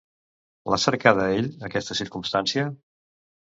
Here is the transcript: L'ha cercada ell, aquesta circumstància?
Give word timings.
L'ha 0.73 0.79
cercada 0.83 1.27
ell, 1.35 1.51
aquesta 1.69 1.99
circumstància? 2.01 2.67